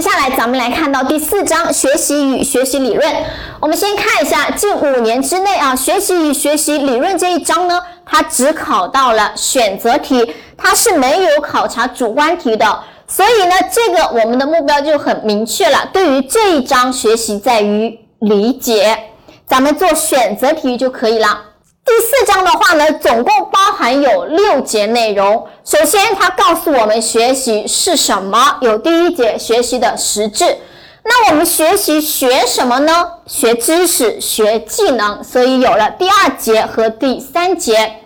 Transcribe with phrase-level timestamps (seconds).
[0.00, 3.14] 接下来咱们来看到第四章学习与学习理论。
[3.60, 12.80] 我们先看一下近五年之内啊，学习与学习理论这一章呢，它只考到了选择题，它是没有考察主观题的。
[13.06, 15.90] 所以呢，这个我们的目标就很明确了。
[15.92, 18.98] 对于这一章学习在于理解，
[19.46, 21.42] 咱们做选择题就可以了。
[21.90, 25.48] 第四章的话呢，总共包含有六节内容。
[25.64, 30.56] 首先，它告诉我们学习是什么，有第一节学习的实质。
[31.02, 33.14] 那我们学习学什么呢？
[33.26, 35.24] 学知识，学技能。
[35.24, 37.96] 所以有了第二节和第三节。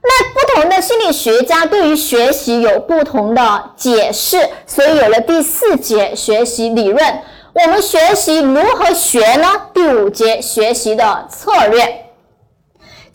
[0.00, 7.04] 那不同的心理学家对于学习有不同的解释，所以有了第四节学习理论。
[7.52, 9.48] 我们学习如何学呢？
[9.74, 12.03] 第五节学习的策略。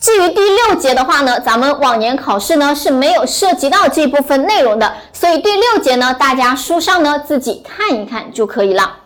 [0.00, 8.96] 至于第六节的话呢，咱们往年考试呢是没有涉及到这部分内容的，所以第六节呢，大家书上呢自己看一看就可以了。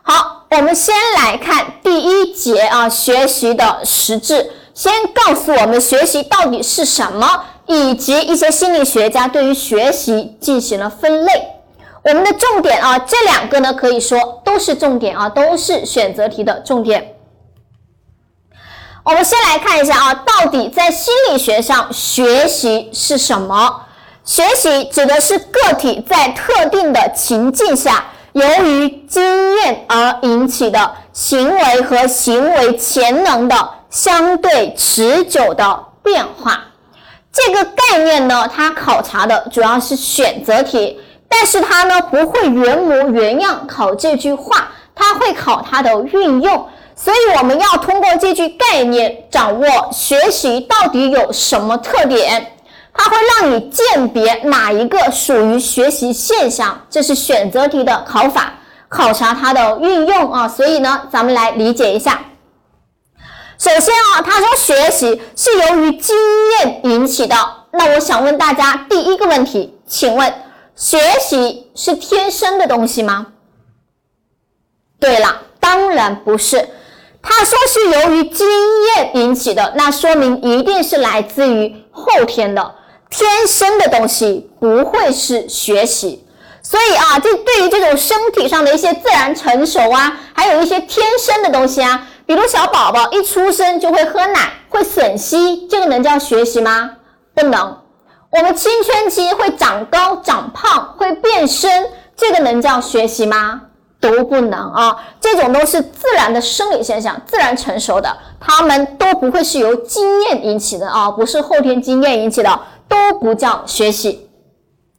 [0.00, 4.52] 好，我们先来看第一节啊，学习的实质。
[4.72, 11.32] 先告诉我们学习到底是什么，以及一些心理学家对于学习进行了分类。
[12.02, 17.16] 我们的重点啊，这两个呢可以说都是重点啊，都是选择题的重点。
[19.02, 23.82] 我们先来看一下啊，到底在心理学上学习是什么？
[24.24, 33.70] 学习指的是个体在特定的情境下，由于经验而引起的行为和行为潜能的。
[33.90, 36.60] 相对持久的变化，
[37.32, 46.68] 这个概念呢，它考察的主要是选择题，但是它呢不会原模原样考这句话，它会考它的运用。
[47.02, 52.52] 所以我们要通过这句概念掌握学习到底有什么特点，
[52.92, 58.52] 它会让你鉴别哪一个属于学习现象，这是选择题的考法，
[58.90, 60.46] 考察它的运用啊。
[60.46, 62.20] 所以呢，咱们来理解一下。
[63.56, 66.14] 首先啊，他说学习是由于经
[66.58, 67.34] 验引起的。
[67.72, 70.34] 那我想问大家第一个问题，请问
[70.76, 73.28] 学习是天生的东西吗？
[74.98, 76.68] 对了，当然不是。
[77.22, 78.48] 他说是由于经
[78.96, 82.74] 验引起的，那说明一定是来自于后天的，
[83.10, 86.26] 天生的东西不会是学习。
[86.62, 92.06] 所以啊，这对于这种身体上的一些自然成熟啊，还有一些天生的东西啊。
[92.26, 96.92] 比如小宝宝一出生就会喝奶，会吮吸，这个能叫学习吗？
[97.34, 97.78] 不能。
[98.30, 103.62] 我们青春期会长高、长胖，会变身，这个能叫学习吗？
[104.00, 104.96] 都不能啊。
[105.20, 114.28] 这种都是自然的生理现象，自然成熟的，他们都不会是由经验引起的啊，不是后天经验引起的，都不叫学习。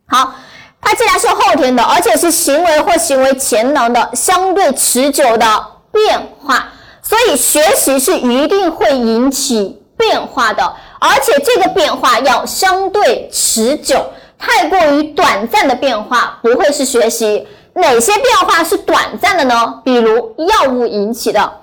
[0.07, 0.35] 好，
[0.79, 6.69] 它既然是后天的，而且是行为或行为潜能的相对持久的变化。
[7.01, 10.63] 所以学习是一定会引起变化的，
[11.00, 14.06] 而且这个变化要相对持久，
[14.38, 17.45] 太过于短暂的变化不会是学习。
[17.73, 19.81] 哪些变化是短暂的呢？
[19.83, 21.59] 比如药物引起的，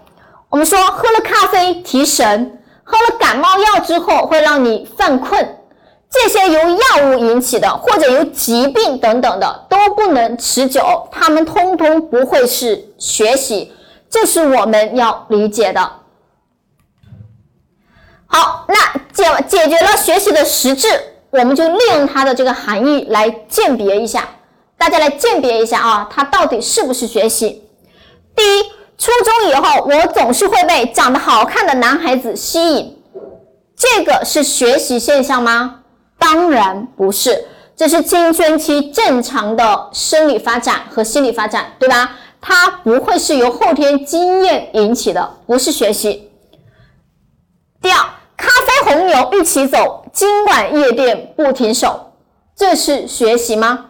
[0.49, 5.57] 我们说喝了咖啡提神，喝了感冒药之后会让你犯困，
[6.11, 13.73] 这些由药物引起的或者由疾病等等的都不能持久，它们通通不会是学习。
[14.11, 15.93] 这是我们要理解的。
[18.27, 18.75] 好，那
[19.13, 20.89] 解解决了学习的实质，
[21.29, 24.27] 我们就利用它的这个含义来鉴别一下。
[24.79, 27.65] 大家来鉴别一下啊，它到底是不是学习？
[28.35, 28.63] 第一，
[28.97, 32.97] 初中以后我总是会被长得好看的男孩子吸引，
[33.77, 35.81] 这个是学习现象吗？
[36.19, 37.45] 当然不是，
[37.77, 42.13] 这是青春期正常的生理发展和心理发展，对吧？
[42.41, 46.31] 它不会是由后天经验引起的，不是学习。
[47.83, 47.99] 第二，
[48.37, 52.13] 咖啡红牛一起走，今晚夜店不停手，
[52.57, 53.87] 这是学习吗？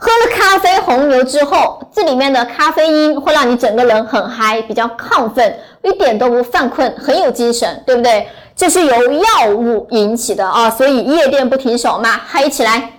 [0.00, 8.28] 喝了咖啡红牛之后，这里面的咖啡因会让你整个人很嗨，比较亢奋，一点都不犯困，很有精神，对不对？
[8.54, 12.92] 这是由药物引起的啊，所以夜店不停手嘛，嗨起来。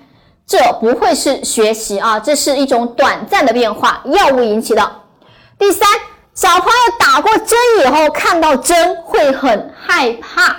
[0.45, 4.91] 这不会是学习啊，这是一种短暂的变化，药物引起的。
[5.57, 5.87] 第三，
[6.33, 10.57] 小朋友打过针以后看到针会很害怕。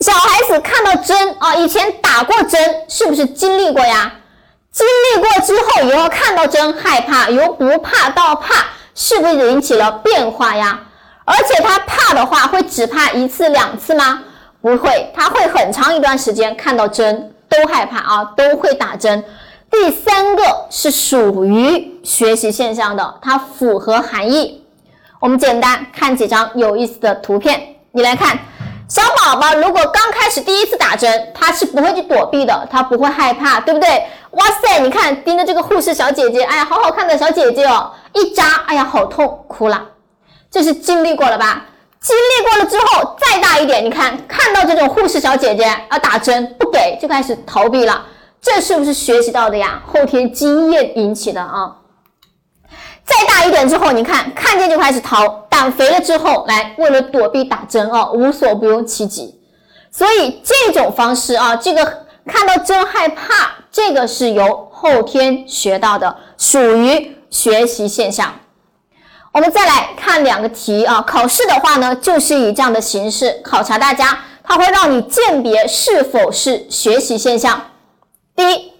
[0.00, 4.12] 小孩子看到针啊，以前打过针是不是经历过呀？
[4.72, 10.80] 经历过之后以后看到针害怕，由不怕到怕，是不是引起了变化呀？
[11.24, 14.22] 而且他怕的话，会只怕一次两次吗？
[14.60, 17.34] 不会，他会很长一段时间看到针。
[17.50, 19.24] 都害怕啊，都会打针。
[19.68, 24.64] 第三个是属于学习现象的，它符合含义。
[25.18, 28.38] 我们简单看几张有意思的图片，你来看。
[28.90, 33.88] 小宝宝如果刚开始第一次打针，他是不会去躲避的，他不会害怕，对不对？
[34.32, 39.80] 哇塞，你看盯着这个护士小姐姐，哎呀，好好看的小姐姐哦，一扎，哎呀，好痛，哭了。
[40.50, 41.66] 这是经历过了吧？
[42.00, 48.06] 经历过了之后，再大一点，你看看到这种护士小姐姐要打针不给，就开始逃避了，
[48.42, 49.80] 这是不是学习到的呀？
[49.86, 51.76] 后天经验引起的啊。
[53.04, 55.28] 再大一点之后，你看看见就开始逃，
[55.60, 59.38] 胆肥了之后，来为了躲避打针哦，无所不用其极。
[59.92, 68.36] 所以这种方式啊，这个看到针害怕，这个是由后天学到的，属于学习现象。
[69.32, 77.72] 我们再来看两个题啊，考试的话呢，就是以这样的形式考察大家，它会让你鉴别是否是学习现象。
[78.34, 78.72] 第一，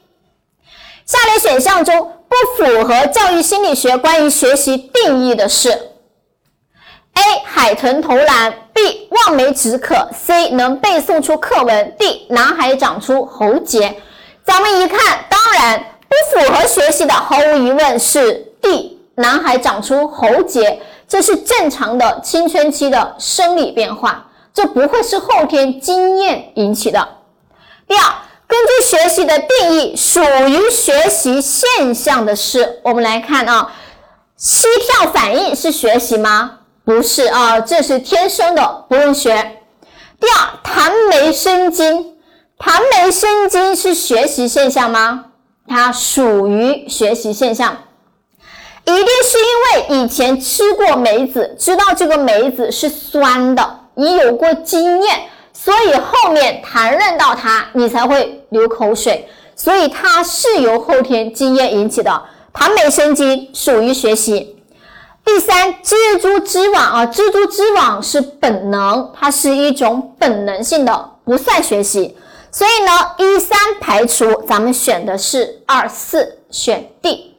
[1.04, 2.12] 下列选项中。
[2.30, 5.89] 不符合教育心理学关于学习定义的是
[7.20, 7.42] ：A.
[7.44, 9.06] 海豚投篮；B.
[9.10, 10.50] 望梅止渴；C.
[10.52, 12.26] 能背诵出课文；D.
[12.30, 14.00] 男孩长出喉结。
[14.44, 18.98] 咱们一看，当然不符合学习的，毫无疑问是 D.
[19.16, 27.08] 男孩长出喉结，这是正常的青春期的生理变化，这不会是后天经验引起的。
[27.86, 28.02] 第二。
[28.50, 33.70] 根据学习的定义，属于学习现象的是，我们来看啊，
[34.36, 36.58] 膝跳反应是学习吗？
[36.84, 39.58] 不是啊，这是天生的，不用学。
[40.18, 42.16] 第二，谈眉生津，
[42.58, 45.26] 谈眉生津是学习现象吗？
[45.68, 47.76] 它属于学习现象，
[48.84, 55.20] 一定是因为以前吃过梅子，知道这个梅子是酸的，你有过经验。
[55.52, 59.28] 所以后面谈论到它，你才会流口水。
[59.54, 62.22] 所以它是由后天经验引起的。
[62.52, 64.59] 谈美生津属于学习。
[65.32, 72.16] 第三，蜘蛛织网啊，蜘蛛织网是本能，它是一种本能性的，不算学习。
[72.50, 77.36] 所以呢，一三排除，咱们选的是二四，选 D。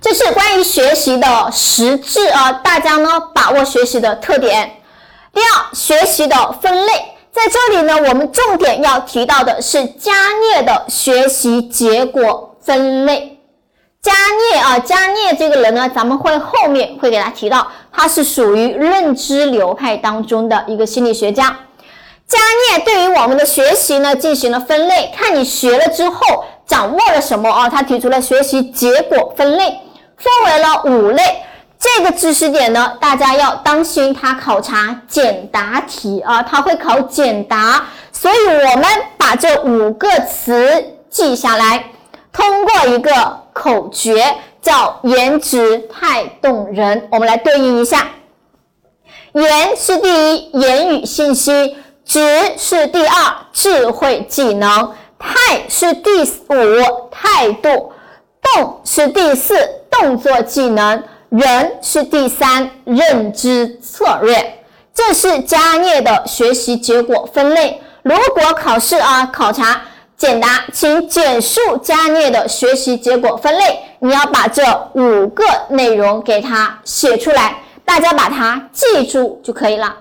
[0.00, 4.80] 这是关于学习的实质啊，大家呢把握学习的特点。
[5.34, 6.92] 第二，学习的分类，
[7.30, 13.37] 在这里呢，我们重点要提到的是加涅的学习结果分类。
[14.08, 21.54] 加聂啊，加聂这个人呢，咱们会后面会给他提到，他是属于认知流派当中的一个心理学家。
[22.26, 22.38] 加
[22.70, 27.68] 聂对于我们的学习呢进行了分类，看你学了之后掌握了什么啊？
[27.68, 29.78] 他提出了学习结果分类。
[30.16, 31.22] 分为了五类，
[31.78, 38.84] 这个知识点呢，大家要当心，它考察简答题啊，它会考简答，所以我们
[39.18, 41.84] 把这五个词记下来，
[42.38, 48.06] 通过一个口诀叫“颜值太动人”，我们来对应一下，
[49.32, 51.74] 颜是第一，言语信息；
[52.04, 57.90] 值是第二，智慧技能；态是第五，态度；
[58.54, 59.56] 动是第四。
[59.90, 64.62] 动作技能，人是第三，认知策略，
[64.94, 67.82] 这是加涅的学习结果分类。
[68.04, 69.80] 如果考试啊考察
[70.18, 73.78] 简答，请简述加涅的学习结果分类。
[74.00, 79.94] 你要把这五个内容给它写出来，大家把它记住就可以了。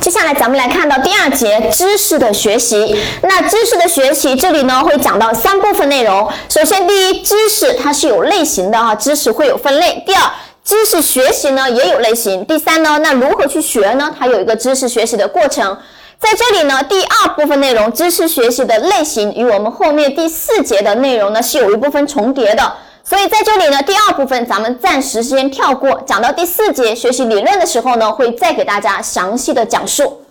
[0.00, 2.96] 接下来咱们来看到第二节知识的学习。
[3.22, 6.30] 那知识的学习这里呢会讲到三部分内容。
[6.48, 10.00] 首先，第一，知识它是有类型的啊，知识会有分类。
[10.06, 10.30] 第二，
[10.64, 12.44] 知识学习呢也有类型。
[12.44, 14.14] 第三呢，那如何去学呢？
[14.16, 15.76] 它有一个知识学习的过程。
[16.18, 22.72] 在这里呢，第二部分内容知识学习的类型与我们后面第四节的内容呢是有一部分重叠的。
[23.04, 30.22] 所以在这里呢，第二部分咱们暂时先跳过，讲到第四节学习理论的时候呢，会再给大家详细的讲述。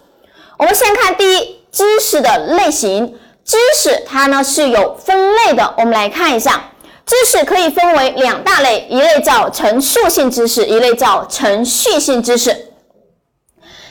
[0.58, 3.16] 我们先看第一，知识的类型。
[3.46, 6.72] 知识它呢是有分类的，我们来看一下，
[7.06, 12.74] 知识可以分为两大类，一类叫陈述性知识，一类叫程序性知识。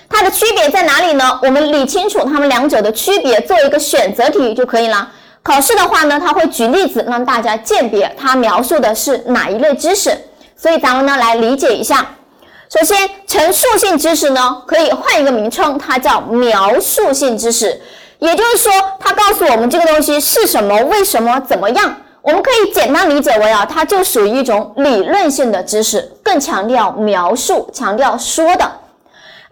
[0.08, 1.38] 它的区别在哪里呢？
[1.42, 5.11] 我们理清楚它们两者的区别，做一个选择题就可以了。
[5.42, 10.16] 考试的话呢，他会举例子让大家鉴别，他描述的是哪一类知识。
[10.56, 12.06] 所以咱们呢来理解一下。
[12.70, 12.96] 首先，
[13.26, 17.80] 陈述性知识呢可以换一个名称，它叫描述性知识。
[18.20, 21.94] 也就是说，它告诉我们这个东西是什么、为什么、怎么样。
[22.23, 28.73] 我们可以简单理解为啊，它就属于一种理论性的知识，更强调描述、强调说的。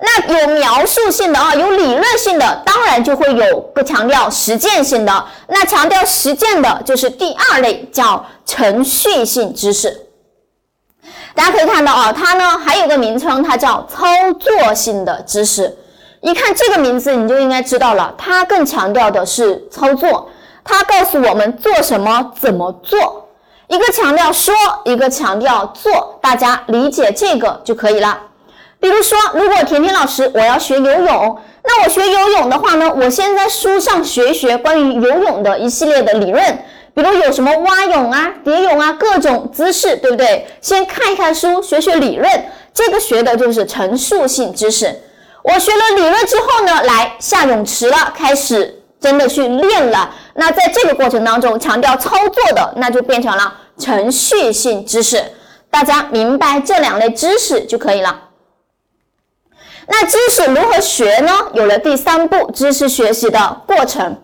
[0.04, 5.24] 那有描述性的啊，有理论性的，当然就会有个强调实践性的。
[5.46, 10.08] 那强调实践的就是第二类，叫程序性知识。
[11.36, 14.06] 大家可以看到啊，它呢还有个名称，它叫操
[14.40, 15.78] 作性的知识。
[16.20, 20.28] 一看这个名字，你就应该知道了，它更强调的是操作，
[20.64, 23.28] 它告诉我们做什么、怎么做。
[23.68, 24.52] 一个强调说，
[24.84, 28.18] 一个强调做，大家理解这个就可以了。
[28.82, 36.42] 比如说，如果甜甜老师我要学游泳，那我学游泳的话呢，我先在书上学一学关于游泳的一系列的理论。
[36.92, 40.48] 比如有什么蛙泳啊、蝶泳啊，各种姿势，对不对？
[40.60, 42.28] 先看一看书，学学理论，
[42.74, 44.92] 这个学的就是陈述性知识。
[45.44, 50.10] 我学了理论之后呢，来下泳池了，开始真的去练了。
[50.34, 55.22] 那在这个过程当中，强调操作的，那就变成了程序性知识。
[55.70, 58.18] 大家明白这两类知识就可以了。
[59.92, 61.30] 那知识如何学呢？
[61.52, 64.16] 有了第三步知识学习的过程。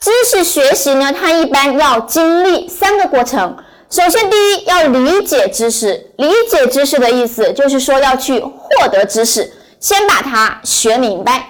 [0.00, 3.56] 知识学习呢，它一般要经历三个过程。
[3.88, 6.10] 首先，第一要理解知识。
[6.16, 11.46] 理解知识的意思就是说要去获得知识，先把它学明白。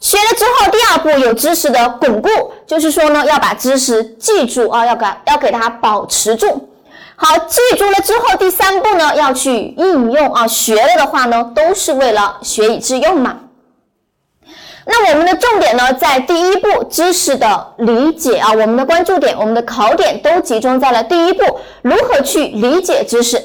[0.00, 2.30] 学了之后，第二步有知识的巩固，
[2.66, 6.70] 就是说呢要把知识记住啊，要给要给它保持住。
[7.24, 13.36] 好，记住了之后，第三步呢要去应用啊，学了的话呢都是为了学以致用嘛。
[14.84, 23.40] 那我们的重点呢，在第一步知识的理解啊，我们的关注点、我们的考点都集中在了第一步，如何去理解知识？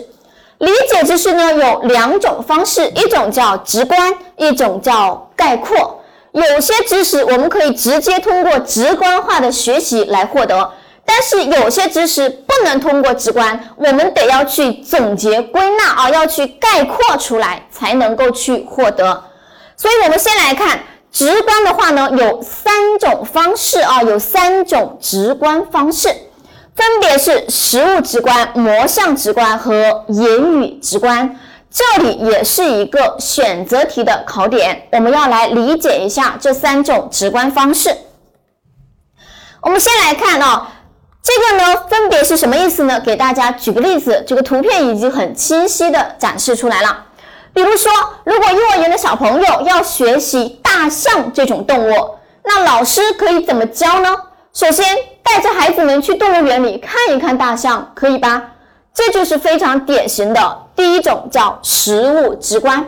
[0.57, 6.01] 理解知识呢有两种方式，一种叫直观，一种叫概括。
[6.31, 10.71] 有些知识我们可以直接通过直观化的学习来获得，
[11.07, 19.23] 但是有些知识不能通过直观，我们得要去总结归纳啊，要去概括出来才能够去获得。
[19.75, 20.79] 所以，我们先来看。
[21.09, 26.09] 直观的话呢，有三种方式啊，有三种直观方式，
[26.75, 31.39] 分别是实物直观、模像直观和言语直观。
[31.71, 37.97] 这里也是一个选择题的考点，我们要来理解一下这三种直观方式。
[39.61, 40.69] 我们先来看啊，
[41.27, 42.97] 这个呢分别是什么意思呢？
[43.01, 47.03] 给大家举个例子，这个图片已经很清晰的展示出来了。
[47.53, 47.91] 比如说，
[48.23, 52.11] 如果幼儿园的小朋友要学习大象这种动物，
[52.45, 54.15] 那老师可以怎么教呢？
[54.53, 54.85] 首先，
[55.21, 58.41] 带着孩子们去动物园里看一看大象，可以吧？
[58.93, 62.87] 这就是非常典型的第一种叫实物直观。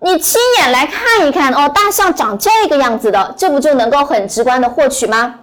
[0.00, 5.36] 你亲眼来看一看哦，大象长这个样子的，这不就能够很直观的获取吗？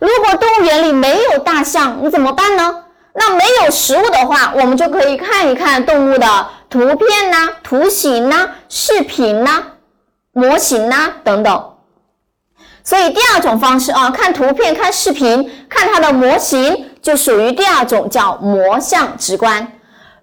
[0.00, 2.84] 如果动物园里没有大象，你怎么办呢？
[3.14, 6.46] 那没有食物的话，我们就可以看一看动物的。
[6.68, 9.62] 图片呐、图形呐、视频呐、
[10.32, 11.70] 模型呐等等。
[12.82, 19.72] 所以第二种方式啊，看图片、看视频、看它的模型，就属于第二种叫模像直观。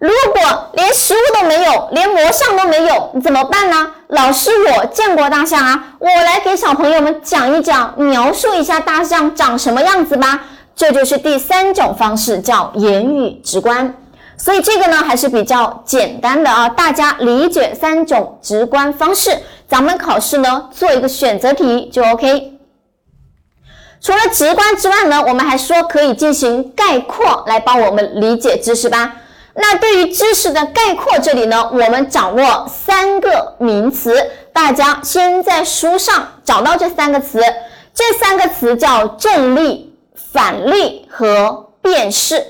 [0.01, 3.91] 如果连实物都没有，连模像都没有，你怎么办呢？
[4.07, 10.43] 老师，我见过大象啊，我来给小朋友们讲一讲，描述一下大象长什么样子吧。
[10.75, 13.93] 这就是第三种方式，叫言语直观。
[14.37, 22.53] 所以这个呢还是比较简单的啊，大家理解三种直观方式，咱们考试呢做一个选择题就 OK。
[24.01, 29.17] 除了直观之外呢，我们还说可以进行概括来帮我们理解知识吧。
[29.53, 34.15] 那对于知识的概括，这里呢我们掌握三个名词，
[34.53, 37.43] 大家先在书上找到这三个词，
[37.93, 39.93] 这三个词叫正例、
[40.31, 42.41] 反例和变式。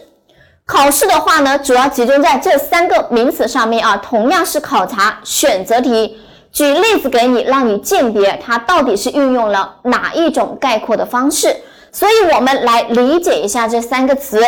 [0.65, 6.17] 考试的话呢，主要集中在这三个名词上面啊，同样是考察选择题。
[6.51, 11.55] 举例子给你，让你鉴别它到底是运用了哪一种概括的方式。
[11.91, 14.39] 所以，我们来理解一下这三个词。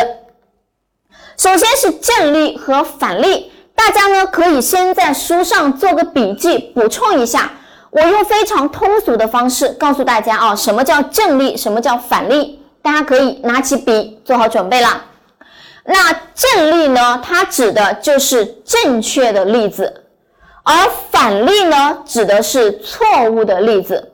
[1.36, 7.50] 首先是正例和反例，大家呢可以先在书上做个笔记，补充一下。
[7.90, 15.04] 我用非常通俗的方式告诉大家啊，什么叫正例，什么叫反例，大家可以拿起笔做好准备了。
[15.84, 17.20] 那正例呢？
[17.22, 20.02] 它指的就是正确的例子，
[20.62, 20.74] 而
[21.10, 24.12] 反例呢，指的是错误的例子。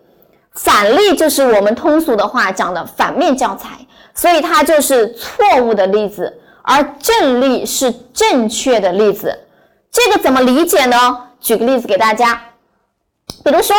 [0.53, 3.69] 反例就是我们通俗的话讲的反面教材，
[4.15, 9.47] 所以它就是错误的例子，而正例是正确的例子。
[9.91, 11.19] 这个怎么理解呢？
[11.41, 12.41] 举个例子给大家，
[13.45, 13.75] 比如说，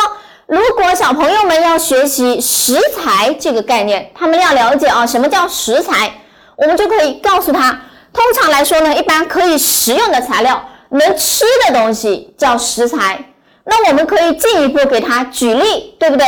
[0.46, 6.12] 如果小朋友们要学习食材这个概念，他们要了解啊，什么叫食材？
[6.56, 7.70] 我们就可以告诉他，
[8.12, 13.24] 通常来说呢，一般可以食用的材料，能吃的东西叫食材。
[13.64, 16.26] 那我们可以进一步给他举例，对不对？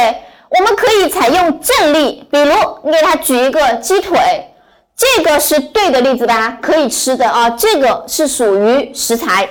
[0.51, 4.54] 我们可以采用正例，比如你给他举一个鸡腿，
[4.97, 6.59] 这个是对的例子吧？
[6.63, 9.49] 可以吃的啊，这个是属于食材。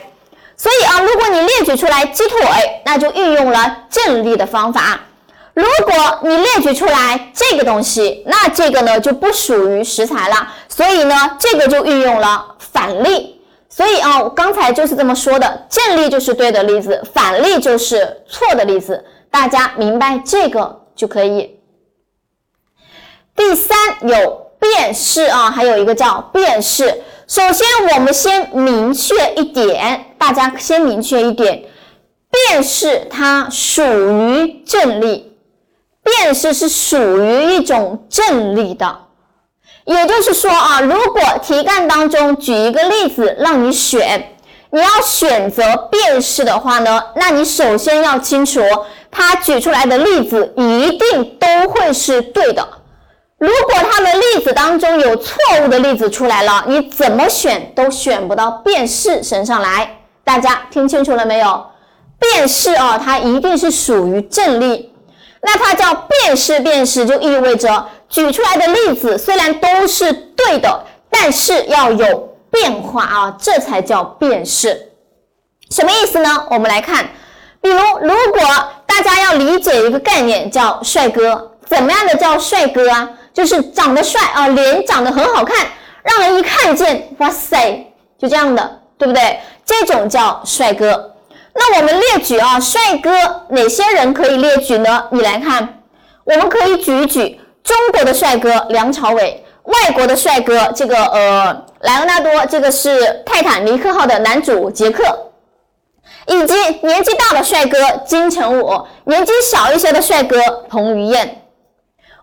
[0.56, 2.40] 所以啊，如果你列举出来鸡腿，
[2.86, 5.00] 那就运用了正例的方法；
[5.54, 10.48] 如果你列举出来这个东西，那这个呢就不属于食材了。
[10.70, 13.42] 所以呢，这个就运用了反例。
[13.68, 19.04] 所以啊，我刚才就是这么说的，正例就是对的例子，反例就是错的例子。
[19.30, 20.82] 大家明白这个？
[20.96, 21.60] 就可以。
[23.36, 26.86] 第三有辨识啊，还有一个叫辨识。
[27.28, 31.64] 首先，我们先明确一点，大家先明确一点，
[32.32, 35.36] 辨识它属于正例，
[36.02, 39.00] 辨识是属于一种正例的。
[39.84, 44.38] 也就是说啊，如果题干当中举一个例子让你选，
[44.70, 48.62] 你要选择辨识的话呢，那你首先要清楚。
[49.12, 52.68] 他举出来的例子一定都会是对的。
[53.44, 59.98] 如果他的例子当中有错误的例子出来了，你怎么选都选不到辨识身上来。
[60.24, 61.66] 大家听清楚了没有？
[62.18, 64.94] 辨识啊，它一定是属于正例。
[65.42, 74.90] 那它叫辨识，辨识就意味着举出来的例子虽然都是对的，但是要有变化啊，这才叫辨识。
[75.70, 76.48] 什么意思呢？
[76.50, 77.10] 我们来看，
[77.60, 78.42] 比如如果。
[78.86, 81.52] 大家要理解一个概念，叫帅哥。
[81.66, 83.10] 怎么样的叫帅哥啊？
[83.34, 85.68] 就是长得帅啊，脸长得很好看，
[86.04, 89.40] 让人一看见，哇塞，就这样的，对不对？
[89.66, 91.16] 这种叫帅哥。
[91.56, 93.12] 那我们列举啊，帅哥
[93.50, 95.06] 哪些人可以列举呢？
[95.12, 95.82] 你来看，
[96.24, 105.04] 我们可以举一举中国的帅哥梁朝伟，外国的帅哥这个呃莱昂纳多，这个是泰坦尼克号的男主杰克。
[106.26, 111.43] 以及年纪大的帅哥金城武，年纪小一些的帅哥彭于晏。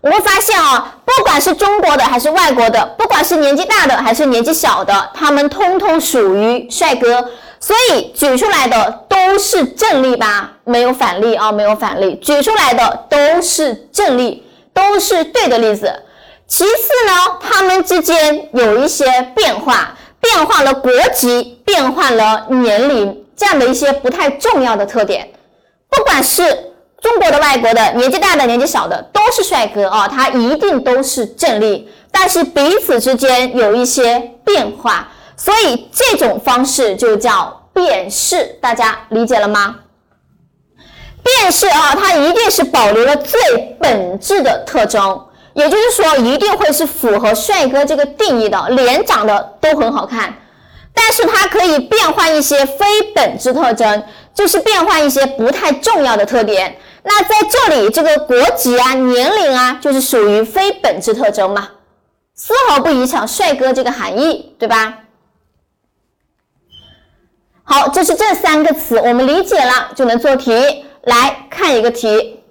[0.01, 7.29] 我们发现啊，不管是中国的还是外国的，不管是年纪大的还是年纪小的，他们通通属于帅哥。
[7.59, 12.15] 所以举出来的都是正例吧，没有反例啊，没有反例。
[12.15, 15.93] 举出来的都是正例，都是对的例子。
[16.47, 23.23] 其次呢，他们之间有一些变化，变化了国籍，变换了年龄。
[23.35, 25.31] 这样的一些不太重要的特点，
[25.89, 26.70] 不管是
[27.01, 39.77] 中国的、外国的，年纪大的、年纪小的，都是帅哥啊，他一定都是正例，但是彼此之间有一些变化，所以这种方式就叫变式，大家理解了吗？
[41.23, 43.39] 变式啊，它一定是保留了最
[43.79, 50.35] 本质的特征，也就是说，一定会是符合帅哥这个定义的，脸长得都很好看。
[50.93, 52.85] 但是它可以变换一些非
[53.15, 56.75] 本质特征，就是变换一些不太重要的特点。
[57.03, 61.69] 那在这里，这个国籍啊、年龄啊，就是属于非本质特征嘛，
[62.35, 64.99] 丝毫不影响帅哥这个含义，对吧？
[67.63, 70.85] 好，这是这三个词，我们理解了就能做题。
[71.05, 72.43] 来看一个题，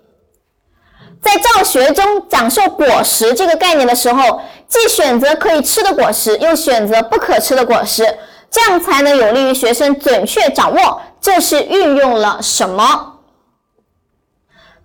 [1.22, 8.18] 在教学中讲授果实这个概念的时候，既选择可以吃的果实，又选择不可吃的果实。
[8.50, 13.19] 这样才能有利于学生准确掌握这是运用了什么。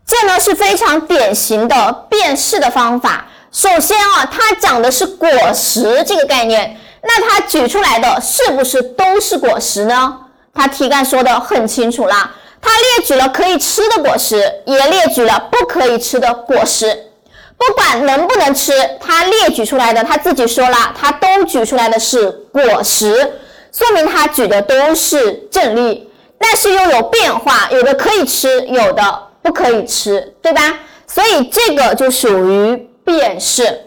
[0.06, 3.26] 这呢是非常典型的辨识的方法。
[3.52, 10.18] 首先啊，它讲的是果实这个概念，那它举出来的是不是都是果实呢？
[10.54, 17.12] 它题干说的很清楚啦，它列举了可以吃的果实，也列举了不可以吃的果实。
[17.58, 23.39] 不管能不能吃，它列举出来的，它自己说了，它都举出来的是果实。
[23.72, 30.79] 说明他举的都是正例，但是又有变化，有的可以吃，有的不可以吃，对吧？
[31.05, 33.81] 所以这个就属于辨识。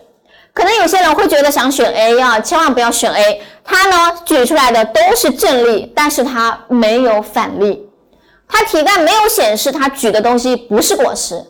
[0.54, 3.42] 可能有些人会觉得想选 A 啊，千万不要选 A。
[3.64, 7.88] 他呢举出来的都是正例，但是他没有反例，
[8.48, 11.44] 他题干没有显示他举的东西不是果实。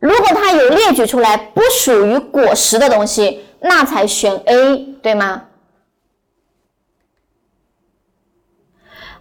[0.00, 5.42] 如果他有列举出来不属于果实的东西，那才选 A，对吗？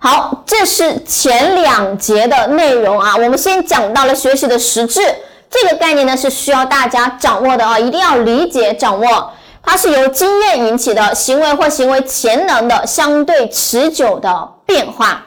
[0.06, 3.16] 好，这是前两节的内容啊。
[3.16, 5.02] 我们先讲到了学习的实质，
[5.50, 9.32] 这个概念呢是需要大家掌握的啊，一定要理解掌握。
[9.64, 15.26] 它是由经验引起的行为或行为潜能的相对持久的变化，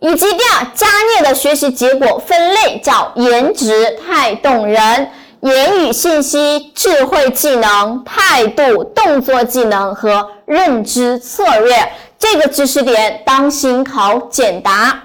[0.00, 5.08] 以及第二加涅的学习结果分类叫颜值、太动人、
[5.40, 11.92] 言语信息、智慧技能、态度、动作技能和认知策略。
[12.18, 15.00] 这个知识点当心考简答，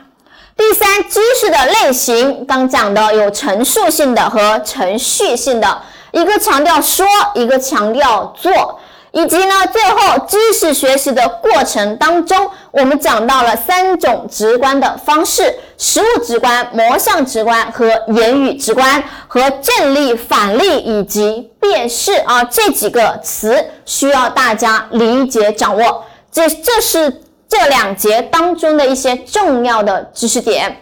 [0.58, 8.80] 第三，知识的类型，刚讲的有陈述性的和程序性的，一个强调说，一个强调做。
[9.13, 26.04] 以及呢，最后知识学习的过程当中，我们讲到了三种直观的方式：实物直观、模像直观和言语直观，和正例、反例以及辨识啊这几个词需要大家理解掌握。
[26.32, 30.76] 这这是这两节当中的一些重要的知识点。